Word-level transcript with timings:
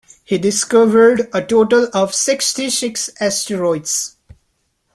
He 0.23 0.39
discovered 0.39 1.29
a 1.31 1.43
total 1.45 1.87
of 1.93 2.15
sixty-six 2.15 3.11
asteroids. 3.19 4.15